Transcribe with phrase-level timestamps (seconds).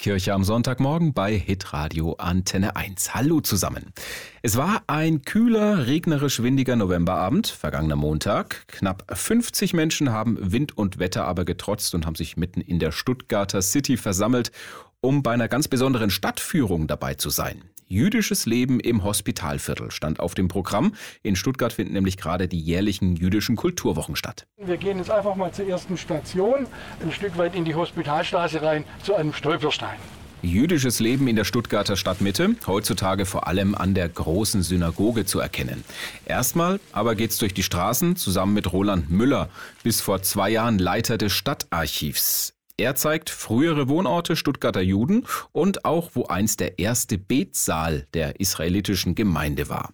[0.00, 3.14] Kirche am Sonntagmorgen bei Hitradio Antenne 1.
[3.14, 3.92] Hallo zusammen.
[4.40, 8.66] Es war ein kühler, regnerisch windiger Novemberabend, vergangener Montag.
[8.68, 12.92] Knapp 50 Menschen haben Wind und Wetter aber getrotzt und haben sich mitten in der
[12.92, 14.52] Stuttgarter City versammelt,
[15.00, 17.62] um bei einer ganz besonderen Stadtführung dabei zu sein.
[17.86, 20.94] Jüdisches Leben im Hospitalviertel stand auf dem Programm.
[21.24, 24.46] In Stuttgart finden nämlich gerade die jährlichen jüdischen Kulturwochen statt.
[24.58, 26.66] Wir gehen jetzt einfach mal zur ersten Station,
[27.02, 29.98] ein Stück weit in die Hospitalstraße rein, zu einem Stolperstein.
[30.42, 35.84] Jüdisches Leben in der Stuttgarter Stadtmitte, heutzutage vor allem an der großen Synagoge zu erkennen.
[36.24, 39.50] Erstmal aber geht's durch die Straßen zusammen mit Roland Müller,
[39.82, 42.54] bis vor zwei Jahren Leiter des Stadtarchivs.
[42.80, 49.14] Er zeigt frühere Wohnorte Stuttgarter Juden und auch, wo einst der erste Betsaal der israelitischen
[49.14, 49.92] Gemeinde war.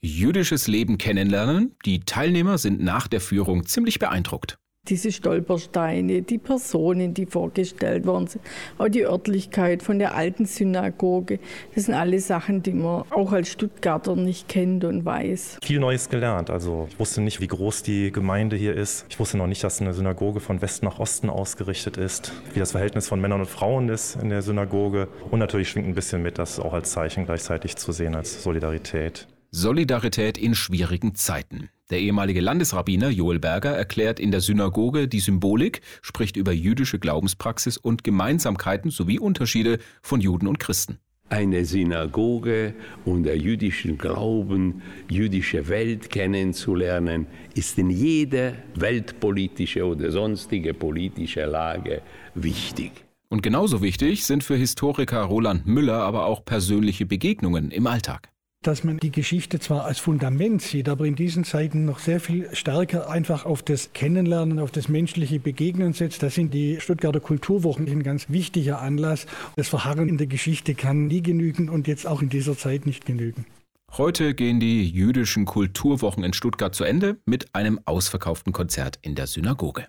[0.00, 1.74] Jüdisches Leben kennenlernen.
[1.84, 4.56] Die Teilnehmer sind nach der Führung ziemlich beeindruckt
[4.88, 8.44] diese Stolpersteine, die Personen, die vorgestellt worden sind,
[8.78, 11.38] auch die Örtlichkeit von der alten Synagoge.
[11.74, 15.58] Das sind alle Sachen, die man auch als Stuttgarter nicht kennt und weiß.
[15.62, 16.50] Viel Neues gelernt.
[16.50, 19.06] Also ich wusste nicht, wie groß die Gemeinde hier ist.
[19.08, 22.72] Ich wusste noch nicht, dass eine Synagoge von West nach Osten ausgerichtet ist, wie das
[22.72, 25.08] Verhältnis von Männern und Frauen ist in der Synagoge.
[25.30, 29.28] Und natürlich schwingt ein bisschen mit, das auch als Zeichen gleichzeitig zu sehen, als Solidarität.
[29.50, 31.70] Solidarität in schwierigen Zeiten.
[31.90, 37.78] Der ehemalige Landesrabbiner Joel Berger erklärt in der Synagoge die Symbolik, spricht über jüdische Glaubenspraxis
[37.78, 40.98] und Gemeinsamkeiten sowie Unterschiede von Juden und Christen.
[41.30, 42.74] Eine Synagoge
[43.06, 52.02] und der jüdischen Glauben, jüdische Welt kennenzulernen, ist in jeder weltpolitische oder sonstige politische Lage
[52.34, 52.92] wichtig.
[53.30, 58.30] Und genauso wichtig sind für Historiker Roland Müller aber auch persönliche Begegnungen im Alltag
[58.68, 62.54] dass man die Geschichte zwar als Fundament sieht, aber in diesen Zeiten noch sehr viel
[62.54, 66.22] stärker einfach auf das Kennenlernen, auf das menschliche Begegnen setzt.
[66.22, 69.26] Da sind die Stuttgarter Kulturwochen ein ganz wichtiger Anlass.
[69.56, 73.06] Das Verharren in der Geschichte kann nie genügen und jetzt auch in dieser Zeit nicht
[73.06, 73.46] genügen.
[73.96, 79.28] Heute gehen die jüdischen Kulturwochen in Stuttgart zu Ende mit einem ausverkauften Konzert in der
[79.28, 79.86] Synagoge.